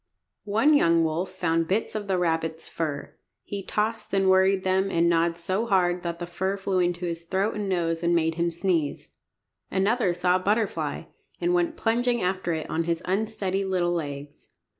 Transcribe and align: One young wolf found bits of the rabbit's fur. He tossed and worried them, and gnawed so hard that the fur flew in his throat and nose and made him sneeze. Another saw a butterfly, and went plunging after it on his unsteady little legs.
One 0.49 0.73
young 0.73 1.03
wolf 1.03 1.29
found 1.31 1.67
bits 1.67 1.93
of 1.93 2.07
the 2.07 2.17
rabbit's 2.17 2.67
fur. 2.67 3.13
He 3.43 3.61
tossed 3.63 4.15
and 4.15 4.31
worried 4.31 4.63
them, 4.63 4.89
and 4.89 5.07
gnawed 5.07 5.37
so 5.37 5.67
hard 5.67 6.01
that 6.01 6.17
the 6.17 6.25
fur 6.25 6.57
flew 6.57 6.79
in 6.79 6.95
his 6.95 7.25
throat 7.25 7.53
and 7.53 7.69
nose 7.69 8.01
and 8.01 8.15
made 8.15 8.33
him 8.33 8.49
sneeze. 8.49 9.09
Another 9.69 10.11
saw 10.11 10.37
a 10.37 10.39
butterfly, 10.39 11.03
and 11.39 11.53
went 11.53 11.77
plunging 11.77 12.19
after 12.19 12.51
it 12.51 12.67
on 12.67 12.85
his 12.85 13.03
unsteady 13.05 13.63
little 13.63 13.91
legs. 13.91 14.49